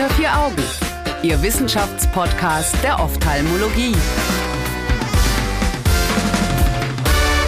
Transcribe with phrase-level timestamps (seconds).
[0.00, 0.62] Unter vier Augen,
[1.22, 3.94] Ihr Wissenschaftspodcast der Ophthalmologie.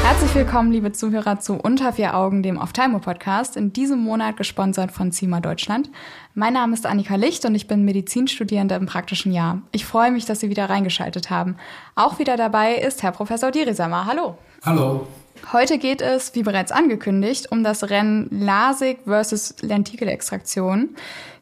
[0.02, 5.12] Herzlich willkommen, liebe Zuhörer, zu Unter vier Augen, dem Ophthalmo-Podcast, in diesem Monat gesponsert von
[5.12, 5.88] CIMA Deutschland.
[6.34, 9.62] Mein Name ist Annika Licht und ich bin Medizinstudierende im praktischen Jahr.
[9.72, 11.56] Ich freue mich, dass Sie wieder reingeschaltet haben.
[11.94, 14.04] Auch wieder dabei ist Herr Professor Dirisamer.
[14.04, 14.36] Hallo.
[14.62, 15.06] Hallo.
[15.50, 20.90] Heute geht es, wie bereits angekündigt, um das Rennen LASIK versus Lentikelextraktion.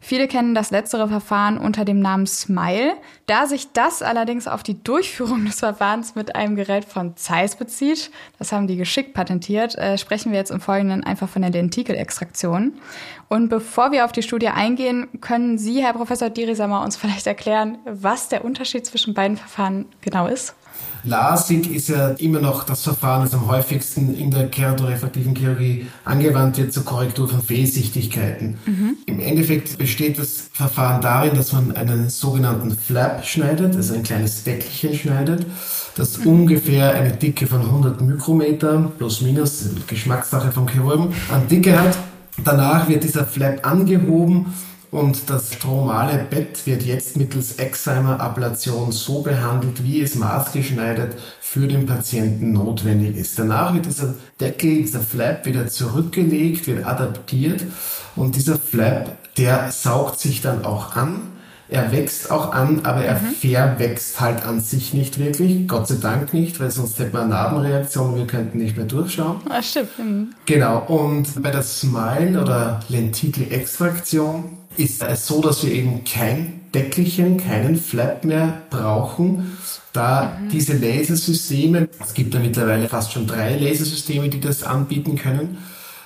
[0.01, 2.95] Viele kennen das letztere Verfahren unter dem Namen SMILE.
[3.27, 8.11] Da sich das allerdings auf die Durchführung des Verfahrens mit einem Gerät von Zeiss bezieht,
[8.39, 12.73] das haben die geschickt patentiert, äh, sprechen wir jetzt im Folgenden einfach von der Lentikelextraktion.
[13.29, 17.79] Und bevor wir auf die Studie eingehen, können Sie, Herr Professor Dirisamer, uns vielleicht erklären,
[17.85, 20.55] was der Unterschied zwischen beiden Verfahren genau ist?
[21.05, 26.59] LASIK ist ja immer noch das Verfahren, das am häufigsten in der keratorefraktiven Chirurgie angewandt
[26.59, 28.59] wird zur Korrektur von Fehlsichtigkeiten.
[28.67, 28.97] Mhm.
[29.07, 34.45] Im Endeffekt besteht das Verfahren darin, dass man einen sogenannten Flap schneidet, also ein kleines
[34.45, 35.47] Deckelchen schneidet,
[35.97, 36.27] das mhm.
[36.27, 41.97] ungefähr eine Dicke von 100 Mikrometer plus minus, Geschmackssache vom Chirurgen, an Dicke hat.
[42.45, 44.47] Danach wird dieser Flap angehoben
[44.91, 51.87] und das stromale Bett wird jetzt mittels Excimer-Ablation so behandelt, wie es maßgeschneidert für den
[51.87, 53.39] Patienten notwendig ist.
[53.39, 57.63] Danach wird dieser Deckel, dieser Flap wieder zurückgelegt, wird adaptiert
[58.17, 61.23] und dieser Flap, der saugt sich dann auch an.
[61.69, 63.33] Er wächst auch an, aber er mhm.
[63.33, 65.69] verwächst halt an sich nicht wirklich.
[65.69, 69.37] Gott sei Dank nicht, weil sonst hätten wir eine Narbenreaktion, wir könnten nicht mehr durchschauen.
[69.49, 69.97] Ah, stimmt.
[69.97, 70.35] Mhm.
[70.47, 70.81] Genau.
[70.81, 77.77] Und bei der Smile oder Lentikel-Extraktion ist es so, dass wir eben kein Deckelchen, keinen
[77.77, 79.57] Flap mehr brauchen,
[79.93, 80.49] da mhm.
[80.51, 85.59] diese Lasersysteme, es gibt ja mittlerweile fast schon drei Lasersysteme, die das anbieten können,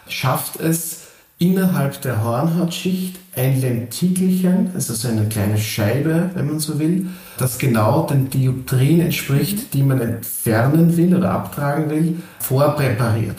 [0.08, 1.00] schafft es
[1.38, 7.58] innerhalb der Hornhautschicht ein Lentikelchen, also so eine kleine Scheibe, wenn man so will, das
[7.58, 9.70] genau den Dioptrien entspricht, mhm.
[9.72, 13.36] die man entfernen will oder abtragen will, vorpräpariert.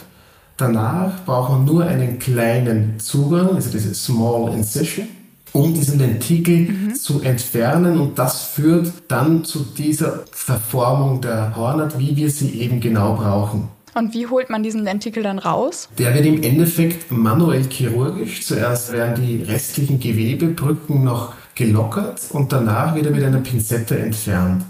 [0.57, 5.07] Danach braucht man nur einen kleinen Zugang, also diese Small Incision,
[5.55, 6.95] um diesen Lentikel mhm.
[6.95, 12.81] zu entfernen und das führt dann zu dieser Verformung der Hornhaut, wie wir sie eben
[12.81, 13.69] genau brauchen.
[13.93, 15.87] Und wie holt man diesen Lentikel dann raus?
[15.97, 18.45] Der wird im Endeffekt manuell chirurgisch.
[18.45, 24.63] Zuerst werden die restlichen Gewebebrücken noch gelockert und danach wird er mit einer Pinzette entfernt.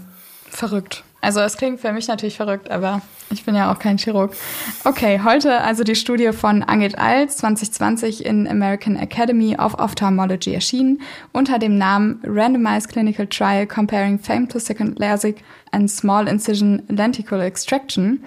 [0.48, 1.02] Verrückt.
[1.20, 4.32] Also es klingt für mich natürlich verrückt, aber ich bin ja auch kein Chirurg.
[4.84, 11.00] Okay, heute also die Studie von Angit Als 2020 in American Academy of Ophthalmology erschienen
[11.32, 18.22] unter dem Namen Randomized Clinical Trial Comparing Femtosecond LASIK and Small Incision Lenticle Extraction.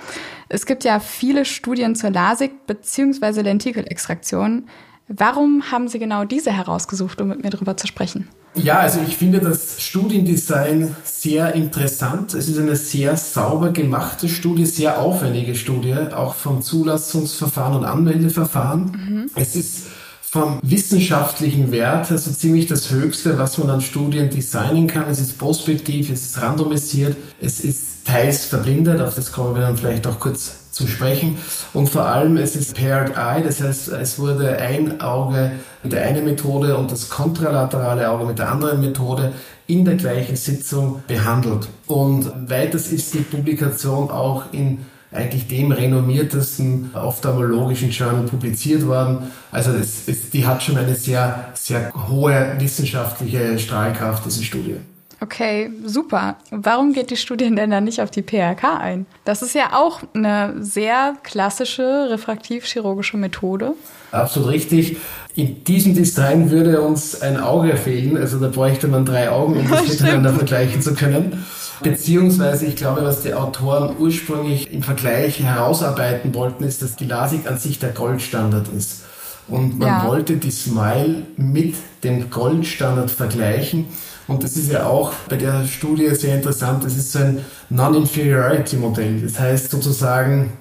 [0.50, 3.42] Es gibt ja viele Studien zur LASIK bzw.
[3.42, 4.68] Lentikelextraktion.
[5.10, 8.28] Warum haben Sie genau diese herausgesucht, um mit mir darüber zu sprechen?
[8.54, 12.36] Ja, also ich finde das Studiendesign sehr interessant.
[12.36, 18.92] Es ist eine sehr sauber gemachte Studie, sehr aufwendige Studie, auch vom Zulassungsverfahren und Anmeldeverfahren.
[18.92, 19.32] Mhm.
[19.34, 19.88] Es ist
[20.32, 25.10] vom wissenschaftlichen Wert also ziemlich das Höchste, was man an Studien designen kann.
[25.10, 29.76] Es ist prospektiv, es ist randomisiert, es ist teils verblindet, auf das kommen wir dann
[29.76, 31.38] vielleicht auch kurz zu sprechen.
[31.74, 35.52] Und vor allem, es ist Paired Eye, das heißt, es wurde ein Auge
[35.82, 39.34] mit der einen Methode und das kontralaterale Auge mit der anderen Methode
[39.66, 41.68] in der gleichen Sitzung behandelt.
[41.88, 49.32] Und weiters ist die Publikation auch in eigentlich dem renommiertesten ophthalmologischen Journal publiziert worden.
[49.52, 54.76] Also das, das, die hat schon eine sehr, sehr hohe wissenschaftliche Strahlkraft, diese Studie.
[55.22, 56.38] Okay, super.
[56.50, 59.06] Warum geht die Studie denn dann nicht auf die PRK ein?
[59.26, 63.74] Das ist ja auch eine sehr klassische refraktiv-chirurgische Methode.
[64.12, 64.98] Absolut richtig.
[65.36, 68.16] In diesem Design würde uns ein Auge fehlen.
[68.16, 71.46] Also da bräuchte man drei Augen, um das miteinander vergleichen zu können.
[71.82, 77.48] Beziehungsweise, ich glaube, was die Autoren ursprünglich im Vergleich herausarbeiten wollten, ist, dass die LASIK
[77.48, 79.04] an sich der Goldstandard ist.
[79.48, 80.08] Und man ja.
[80.08, 83.86] wollte die Smile mit dem Goldstandard vergleichen.
[84.28, 86.84] Und das ist ja auch bei der Studie sehr interessant.
[86.84, 89.22] Das ist so ein Non-Inferiority-Modell.
[89.22, 90.52] Das heißt sozusagen,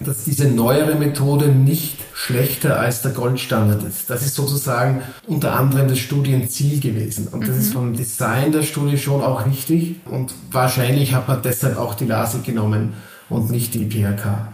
[0.00, 4.08] dass diese neuere Methode nicht schlechter als der Goldstandard ist.
[4.08, 7.28] Das ist sozusagen unter anderem das Studienziel gewesen.
[7.28, 7.60] Und das mhm.
[7.60, 9.96] ist vom Design der Studie schon auch richtig.
[10.06, 12.94] Und wahrscheinlich hat man deshalb auch die LASIK genommen
[13.28, 14.48] und nicht die PHK.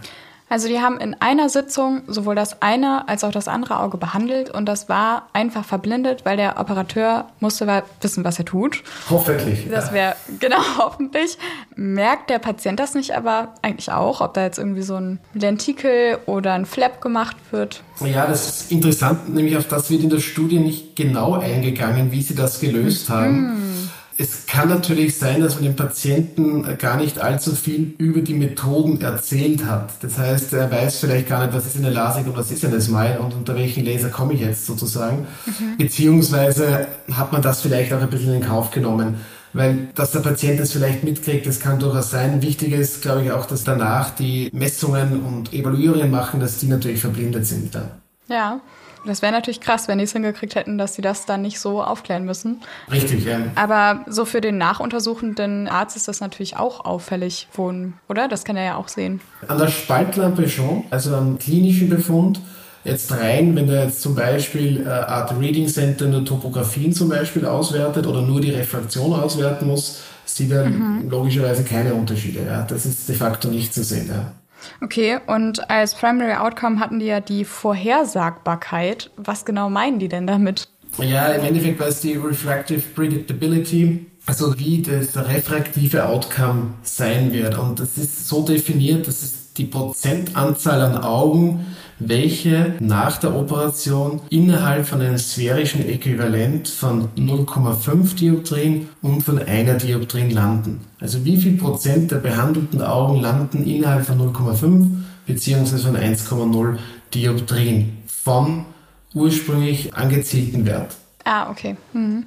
[0.47, 4.51] Also die haben in einer Sitzung sowohl das eine als auch das andere Auge behandelt
[4.51, 8.83] und das war einfach verblindet, weil der Operateur musste wissen, was er tut.
[9.09, 9.67] Hoffentlich.
[9.69, 11.37] Das wäre, genau, hoffentlich.
[11.75, 16.19] Merkt der Patient das nicht aber eigentlich auch, ob da jetzt irgendwie so ein Lentikel
[16.27, 17.81] oder ein Flap gemacht wird?
[18.01, 22.21] Ja, das ist interessant, nämlich auf das wird in der Studie nicht genau eingegangen, wie
[22.21, 23.35] sie das gelöst haben.
[23.35, 23.89] Hm.
[24.17, 29.01] Es kann natürlich sein, dass man dem Patienten gar nicht allzu viel über die Methoden
[29.01, 29.91] erzählt hat.
[30.01, 32.79] Das heißt, er weiß vielleicht gar nicht, was ist eine LASIK und was ist eine
[32.79, 35.27] Smile und unter welchen Laser komme ich jetzt sozusagen.
[35.45, 35.77] Mhm.
[35.77, 39.15] Beziehungsweise hat man das vielleicht auch ein bisschen in Kauf genommen.
[39.51, 42.41] Weil, dass der Patient das vielleicht mitkriegt, das kann durchaus sein.
[42.41, 46.99] Wichtig ist, glaube ich, auch, dass danach die Messungen und Evaluierungen machen, dass die natürlich
[46.99, 47.91] verblindet sind dann.
[48.27, 48.59] Ja.
[49.05, 51.83] Das wäre natürlich krass, wenn die es hingekriegt hätten, dass sie das dann nicht so
[51.83, 52.61] aufklären müssen.
[52.91, 53.39] Richtig, ja.
[53.55, 58.27] Aber so für den nachuntersuchenden Arzt ist das natürlich auch auffällig, wohnen, oder?
[58.27, 59.21] Das kann er ja auch sehen.
[59.47, 62.39] An der Spaltlampe schon, also am klinischen Befund.
[62.83, 67.43] Jetzt rein, wenn er jetzt zum Beispiel äh, Art Reading Center nur Topografien zum Beispiel
[67.45, 71.09] auswertet oder nur die Refraktion auswerten muss, sieht er mhm.
[71.09, 72.45] logischerweise keine Unterschiede.
[72.45, 72.61] Ja.
[72.61, 74.07] Das ist de facto nicht zu sehen.
[74.09, 74.33] Ja.
[74.81, 79.09] Okay, und als Primary Outcome hatten die ja die Vorhersagbarkeit.
[79.17, 80.67] Was genau meinen die denn damit?
[80.99, 87.57] Ja, im Endeffekt war es die Refractive Predictability, also wie das refraktive Outcome sein wird.
[87.57, 91.65] Und das ist so definiert, dass es die Prozentanzahl an Augen,
[91.99, 99.75] welche nach der Operation innerhalb von einem sphärischen Äquivalent von 0,5 Dioptrien und von einer
[99.75, 100.81] Dioptrien landen.
[100.99, 104.87] Also wie viel Prozent der behandelten Augen landen innerhalb von 0,5
[105.25, 105.77] bzw.
[105.77, 106.77] von 1,0
[107.13, 108.65] Dioptrien vom
[109.13, 110.97] ursprünglich angezielten Wert.
[111.23, 111.77] Ah, okay.
[111.93, 112.25] Mhm.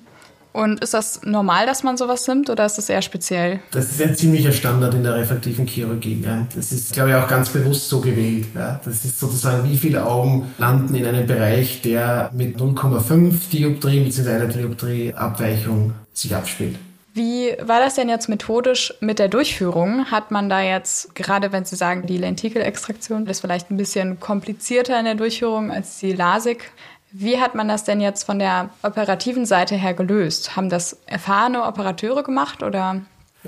[0.52, 3.60] Und ist das normal, dass man sowas nimmt oder ist das eher speziell?
[3.70, 6.22] Das ist ein ziemlicher Standard in der refraktiven Chirurgie.
[6.24, 6.46] Ja.
[6.54, 8.46] Das ist, glaube ich, auch ganz bewusst so gewählt.
[8.54, 8.80] Ja.
[8.84, 14.30] Das ist sozusagen, wie viele Augen landen in einem Bereich, der mit 0,5 Dioptrien bzw.
[14.30, 16.76] einer Dioptrie Abweichung sich abspielt.
[17.14, 20.04] Wie war das denn jetzt methodisch mit der Durchführung?
[20.10, 24.96] Hat man da jetzt, gerade wenn Sie sagen, die Lentikelextraktion ist vielleicht ein bisschen komplizierter
[24.98, 26.70] in der Durchführung als die LASIK,
[27.12, 30.56] wie hat man das denn jetzt von der operativen Seite her gelöst?
[30.56, 33.02] Haben das erfahrene Operateure gemacht oder?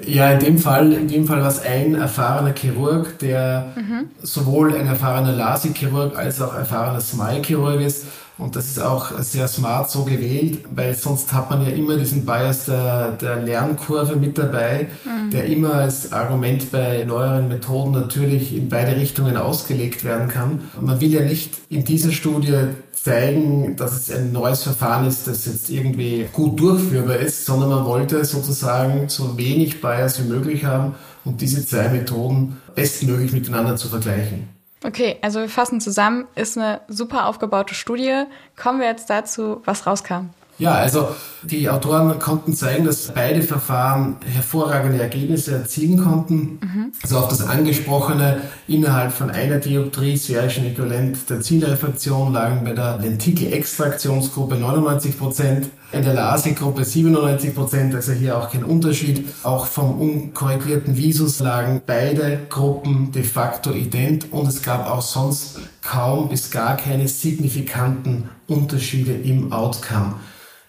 [0.07, 4.09] Ja, in dem Fall, in dem Fall war es ein erfahrener Chirurg, der mhm.
[4.23, 8.07] sowohl ein erfahrener LASIK-Chirurg als auch erfahrener Smile-Chirurg ist.
[8.39, 12.25] Und das ist auch sehr smart so gewählt, weil sonst hat man ja immer diesen
[12.25, 15.31] Bias der, der Lernkurve mit dabei, mhm.
[15.31, 20.63] der immer als Argument bei neueren Methoden natürlich in beide Richtungen ausgelegt werden kann.
[20.81, 22.55] Man will ja nicht in dieser Studie
[23.03, 27.85] zeigen, dass es ein neues Verfahren ist, das jetzt irgendwie gut durchführbar ist, sondern man
[27.85, 30.95] wollte sozusagen so wenig Bias wie möglich haben
[31.25, 34.49] und diese zwei Methoden bestmöglich miteinander zu vergleichen.
[34.85, 38.25] Okay, also wir fassen zusammen, ist eine super aufgebaute Studie.
[38.57, 40.31] Kommen wir jetzt dazu, was rauskam.
[40.61, 41.09] Ja, also
[41.43, 46.59] die Autoren konnten zeigen, dass beide Verfahren hervorragende Ergebnisse erzielen konnten.
[46.63, 46.93] Mhm.
[47.03, 52.99] Also auf das angesprochene innerhalb von einer Dioptrie sphärischen Äquivalent der Zielrefraktion lagen bei der
[52.99, 59.27] Lentikel-Extraktionsgruppe 99 Prozent, in der LASIK-Gruppe 97 Prozent, also hier auch kein Unterschied.
[59.43, 65.59] Auch vom unkorrigierten Visus lagen beide Gruppen de facto ident und es gab auch sonst
[65.83, 70.15] kaum bis gar keine signifikanten Unterschiede im Outcome.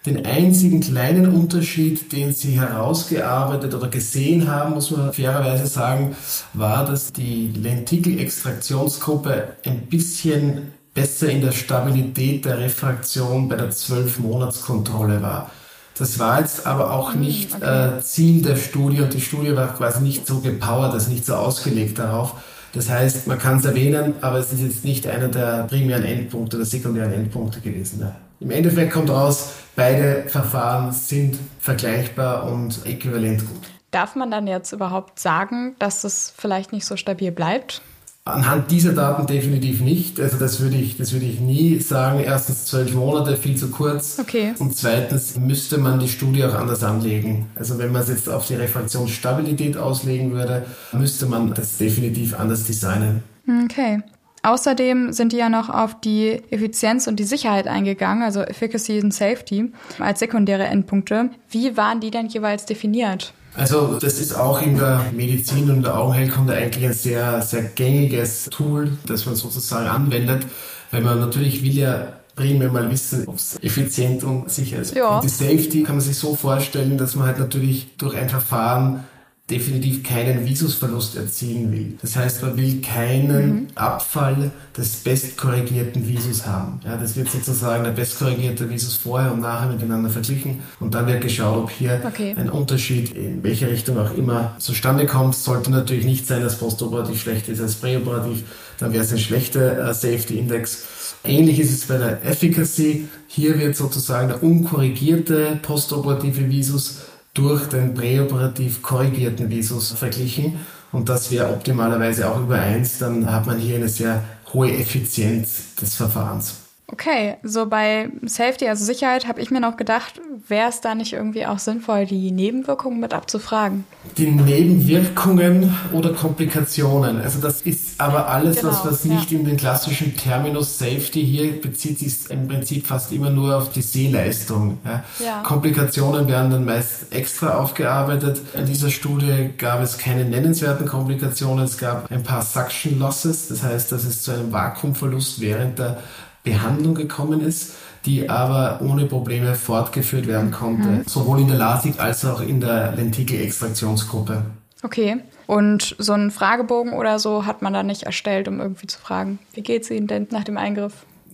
[0.05, 6.15] Den einzigen kleinen Unterschied, den sie herausgearbeitet oder gesehen haben, muss man fairerweise sagen,
[6.53, 15.21] war, dass die Lentikel-Extraktionsgruppe ein bisschen besser in der Stabilität der Refraktion bei der 12-Monats-Kontrolle
[15.21, 15.51] war.
[15.97, 17.97] Das war jetzt aber auch hm, nicht okay.
[17.97, 21.35] äh, Ziel der Studie und die Studie war quasi nicht so gepowert, also nicht so
[21.35, 22.33] ausgelegt darauf.
[22.73, 26.57] Das heißt, man kann es erwähnen, aber es ist jetzt nicht einer der primären Endpunkte
[26.57, 27.99] oder sekundären Endpunkte gewesen.
[27.99, 28.15] Ja.
[28.41, 33.61] Im Endeffekt kommt raus, beide Verfahren sind vergleichbar und äquivalent gut.
[33.91, 37.83] Darf man dann jetzt überhaupt sagen, dass es vielleicht nicht so stabil bleibt?
[38.25, 40.19] Anhand dieser Daten definitiv nicht.
[40.19, 42.19] Also das würde ich, das würde ich nie sagen.
[42.19, 44.17] Erstens zwölf Monate, viel zu kurz.
[44.19, 44.53] Okay.
[44.57, 47.47] Und zweitens müsste man die Studie auch anders anlegen.
[47.55, 52.63] Also wenn man es jetzt auf die Refraktionsstabilität auslegen würde, müsste man das definitiv anders
[52.63, 53.21] designen.
[53.65, 54.01] Okay.
[54.43, 59.13] Außerdem sind die ja noch auf die Effizienz und die Sicherheit eingegangen, also Efficacy und
[59.13, 61.29] Safety als sekundäre Endpunkte.
[61.49, 63.33] Wie waren die denn jeweils definiert?
[63.55, 68.45] Also das ist auch in der Medizin und der Augenheilkunde eigentlich ein sehr, sehr gängiges
[68.45, 70.45] Tool, das man sozusagen anwendet,
[70.89, 74.95] weil man natürlich will ja primär mal wissen, ob es effizient und sicher ist.
[74.95, 75.17] Ja.
[75.17, 79.03] Und die Safety kann man sich so vorstellen, dass man halt natürlich durch ein Verfahren
[79.51, 81.97] definitiv keinen Visusverlust erzielen will.
[82.01, 83.67] Das heißt, man will keinen mhm.
[83.75, 86.79] Abfall des bestkorrigierten Visus haben.
[86.85, 91.21] Ja, das wird sozusagen der bestkorrigierte Visus vorher und nachher miteinander verglichen und dann wird
[91.21, 92.33] geschaut, ob hier okay.
[92.37, 95.35] ein Unterschied in welche Richtung auch immer zustande kommt.
[95.35, 98.43] Sollte natürlich nicht sein, dass postoperativ schlechter ist als präoperativ,
[98.79, 100.85] dann wäre es ein schlechter äh, Safety Index.
[101.23, 103.07] Ähnlich ist es bei der Efficacy.
[103.27, 107.01] Hier wird sozusagen der unkorrigierte postoperative Visus
[107.33, 110.59] durch den präoperativ korrigierten Visus verglichen.
[110.91, 112.97] Und das wäre optimalerweise auch über eins.
[112.97, 114.23] Dann hat man hier eine sehr
[114.53, 116.55] hohe Effizienz des Verfahrens.
[116.87, 121.13] Okay, so bei Safety, also Sicherheit, habe ich mir noch gedacht, wäre es da nicht
[121.13, 123.85] irgendwie auch sinnvoll, die Nebenwirkungen mit abzufragen?
[124.17, 127.21] Die Nebenwirkungen oder Komplikationen.
[127.21, 129.39] Also das ist aber alles, genau, was, was nicht ja.
[129.39, 133.81] in den klassischen Terminus Safety hier bezieht, ist im Prinzip fast immer nur auf die
[133.81, 134.79] Sehleistung.
[134.83, 135.03] Ja.
[135.19, 135.41] Ja.
[135.43, 138.41] Komplikationen werden dann meist extra aufgearbeitet.
[138.53, 141.63] In dieser Studie gab es keine nennenswerten Komplikationen.
[141.63, 145.97] Es gab ein paar Suction Losses, das heißt, dass es zu einem Vakuumverlust während der
[146.43, 147.73] Behandlung gekommen ist,
[148.05, 151.03] die aber ohne Probleme fortgeführt werden konnte, mhm.
[151.05, 154.43] sowohl in der LASIK als auch in der Lentikel-Extraktionsgruppe.
[154.83, 155.17] Okay.
[155.45, 159.37] Und so einen Fragebogen oder so hat man da nicht erstellt, um irgendwie zu fragen,
[159.53, 160.93] wie geht es Ihnen denn nach dem Eingriff?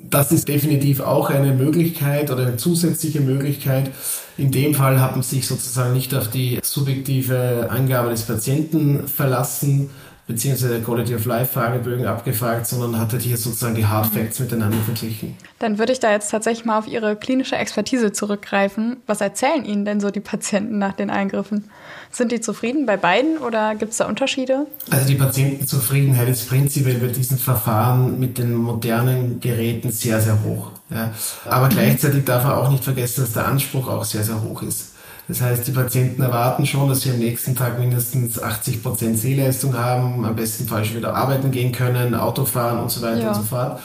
[0.10, 3.92] Das ist definitiv auch eine Möglichkeit oder eine zusätzliche Möglichkeit.
[4.38, 9.90] In dem Fall hat man sich sozusagen nicht auf die subjektive Angabe des Patienten verlassen,
[10.28, 14.78] beziehungsweise Quality of Life Fragebögen abgefragt, sondern hat halt hier sozusagen die Hard Facts miteinander
[14.78, 15.36] verglichen.
[15.60, 18.98] Dann würde ich da jetzt tatsächlich mal auf Ihre klinische Expertise zurückgreifen.
[19.08, 21.70] Was erzählen Ihnen denn so die Patienten nach den Eingriffen?
[22.12, 24.68] Sind die zufrieden bei beiden oder gibt es da Unterschiede?
[24.92, 30.72] Also die Patientenzufriedenheit ist prinzipiell bei diesen Verfahren mit den modernen Geräten sehr, sehr hoch.
[30.90, 31.12] Ja.
[31.46, 34.97] Aber gleichzeitig darf man auch nicht vergessen, dass der Anspruch auch sehr, sehr hoch ist.
[35.28, 39.78] Das heißt, die Patienten erwarten schon, dass sie am nächsten Tag mindestens 80 Prozent Sehleistung
[39.78, 43.28] haben, am besten falsch wieder arbeiten gehen können, Auto fahren und so weiter ja.
[43.30, 43.80] und so fort.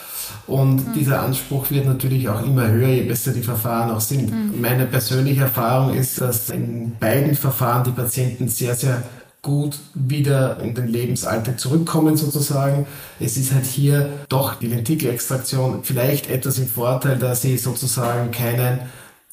[0.47, 0.93] Und mhm.
[0.93, 4.31] dieser Anspruch wird natürlich auch immer höher, je besser die Verfahren auch sind.
[4.31, 4.61] Mhm.
[4.61, 9.03] Meine persönliche Erfahrung ist, dass in beiden Verfahren die Patienten sehr, sehr
[9.43, 12.87] gut wieder in den Lebensalltag zurückkommen sozusagen.
[13.19, 18.79] Es ist halt hier doch die Lentikelextraktion vielleicht etwas im Vorteil, da sie sozusagen keinen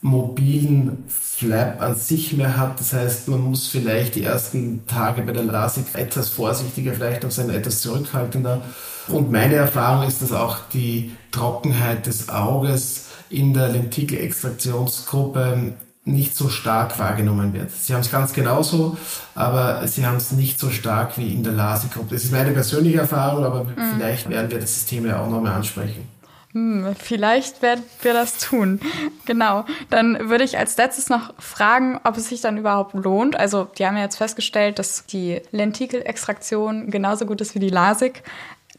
[0.01, 2.79] mobilen Flap an sich mehr hat.
[2.79, 7.31] Das heißt, man muss vielleicht die ersten Tage bei der LASIK etwas vorsichtiger, vielleicht noch
[7.31, 8.61] sein, etwas zurückhaltender.
[9.07, 15.73] Und meine Erfahrung ist, dass auch die Trockenheit des Auges in der Lentikelextraktionsgruppe
[16.05, 17.69] nicht so stark wahrgenommen wird.
[17.71, 18.97] Sie haben es ganz genauso,
[19.35, 22.15] aber sie haben es nicht so stark wie in der LASIK-Gruppe.
[22.15, 23.75] Das ist meine persönliche Erfahrung, aber mhm.
[23.93, 26.07] vielleicht werden wir das Thema auch nochmal ansprechen.
[26.53, 28.79] Hm, vielleicht werden wir das tun.
[29.25, 29.65] Genau.
[29.91, 33.39] Dann würde ich als letztes noch fragen, ob es sich dann überhaupt lohnt.
[33.39, 38.23] Also, die haben ja jetzt festgestellt, dass die Lentikelextraktion genauso gut ist wie die LASIK.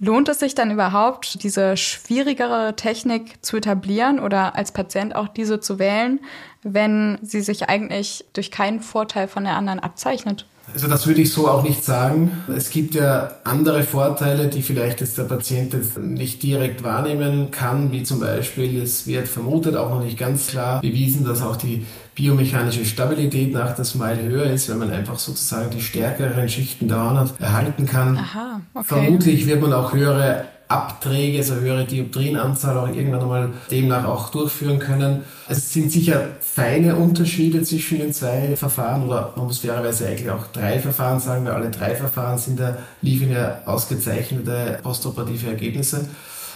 [0.01, 5.61] Lohnt es sich dann überhaupt, diese schwierigere Technik zu etablieren oder als Patient auch diese
[5.61, 6.21] zu wählen,
[6.63, 10.47] wenn sie sich eigentlich durch keinen Vorteil von der anderen abzeichnet?
[10.73, 12.31] Also das würde ich so auch nicht sagen.
[12.55, 17.93] Es gibt ja andere Vorteile, die vielleicht jetzt der Patient jetzt nicht direkt wahrnehmen kann,
[17.93, 21.85] wie zum Beispiel, es wird vermutet, auch noch nicht ganz klar bewiesen, dass auch die
[22.15, 27.33] biomechanische Stabilität nach der Smile höher ist, wenn man einfach sozusagen die stärkeren Schichten Hornhaut
[27.41, 28.17] erhalten kann.
[28.17, 28.85] Aha, okay.
[28.87, 34.79] Vermutlich wird man auch höhere Abträge, also höhere Dioptrienanzahl auch irgendwann einmal demnach auch durchführen
[34.79, 35.25] können.
[35.49, 40.47] Es sind sicher feine Unterschiede zwischen den zwei Verfahren oder man muss fairerweise eigentlich auch
[40.49, 46.09] drei Verfahren sagen, weil alle drei Verfahren sind da liefern ja ausgezeichnete postoperative Ergebnisse.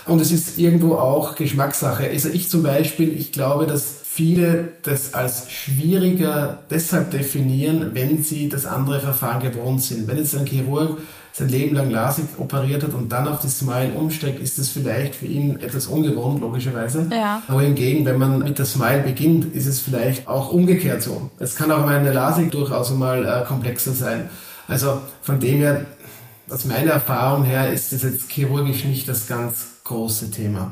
[0.06, 2.08] Und es ist irgendwo auch Geschmackssache.
[2.08, 8.48] Also ich zum Beispiel, ich glaube, dass viele das als schwieriger deshalb definieren, wenn sie
[8.48, 10.06] das andere Verfahren gewohnt sind.
[10.06, 10.98] Wenn jetzt ein Chirurg
[11.36, 15.16] sein Leben lang LASIK operiert hat und dann auf die Smile umsteigt, ist das vielleicht
[15.16, 17.08] für ihn etwas ungewohnt, logischerweise.
[17.10, 17.42] Ja.
[17.48, 21.30] Aber hingegen, wenn man mit der Smile beginnt, ist es vielleicht auch umgekehrt so.
[21.40, 24.30] Es kann auch mal eine LASIK durchaus mal äh, komplexer sein.
[24.68, 25.86] Also von dem her,
[26.48, 30.70] aus meiner Erfahrung her, ist das jetzt chirurgisch nicht das ganz große Thema.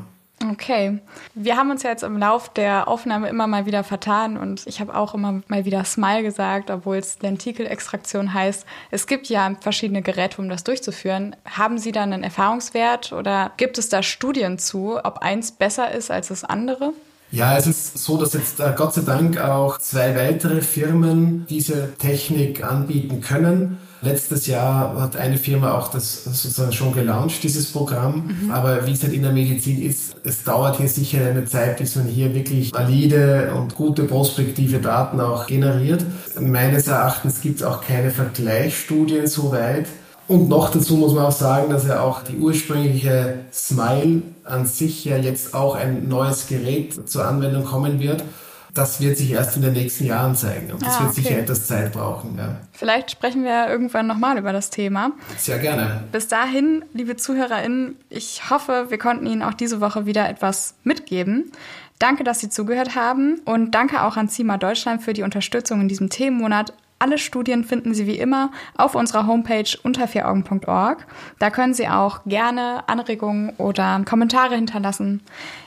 [0.51, 0.99] Okay.
[1.35, 4.79] Wir haben uns ja jetzt im Lauf der Aufnahme immer mal wieder vertan und ich
[4.81, 8.65] habe auch immer mal wieder Smile gesagt, obwohl es Lentikelextraktion heißt.
[8.91, 11.35] Es gibt ja verschiedene Geräte, um das durchzuführen.
[11.45, 16.11] Haben Sie da einen Erfahrungswert oder gibt es da Studien zu, ob eins besser ist
[16.11, 16.93] als das andere?
[17.31, 21.93] Ja, es ist so, dass jetzt äh, Gott sei Dank auch zwei weitere Firmen diese
[21.97, 23.79] Technik anbieten können.
[24.03, 28.35] Letztes Jahr hat eine Firma auch das sozusagen schon gelauncht, dieses Programm.
[28.43, 28.51] Mhm.
[28.51, 31.95] Aber wie es halt in der Medizin ist, es dauert hier sicher eine Zeit, bis
[31.95, 36.05] man hier wirklich valide und gute prospektive Daten auch generiert.
[36.39, 39.85] Meines Erachtens gibt es auch keine Vergleichsstudien soweit.
[40.27, 45.05] Und noch dazu muss man auch sagen, dass ja auch die ursprüngliche Smile an sich
[45.05, 48.23] ja jetzt auch ein neues Gerät zur Anwendung kommen wird.
[48.73, 51.21] Das wird sich erst in den nächsten Jahren zeigen und das ah, wird okay.
[51.21, 52.35] sicher etwas Zeit brauchen.
[52.37, 52.59] Ja.
[52.71, 55.11] Vielleicht sprechen wir irgendwann nochmal über das Thema.
[55.37, 56.03] Sehr gerne.
[56.11, 61.51] Bis dahin, liebe ZuhörerInnen, ich hoffe, wir konnten Ihnen auch diese Woche wieder etwas mitgeben.
[61.99, 65.87] Danke, dass Sie zugehört haben und danke auch an CIMA Deutschland für die Unterstützung in
[65.87, 66.73] diesem Themenmonat
[67.03, 71.05] alle Studien finden Sie wie immer auf unserer Homepage unter vieraugen.org.
[71.37, 75.21] Da können Sie auch gerne Anregungen oder Kommentare hinterlassen.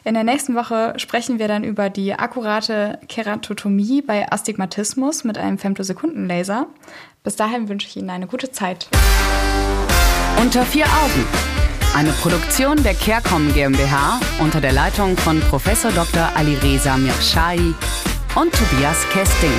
[0.04, 5.58] In der nächsten Woche sprechen wir dann über die akkurate Keratotomie bei Astigmatismus mit einem
[5.58, 6.68] Femtosekundenlaser.
[7.22, 8.88] Bis dahin wünsche ich Ihnen eine gute Zeit.
[10.40, 11.24] Unter vier Augen.
[11.94, 15.64] Eine Produktion der CareCom GmbH unter der Leitung von Prof.
[15.94, 16.30] Dr.
[16.34, 17.74] Alireza Mirshahi
[18.34, 19.52] und Tobias Kesting.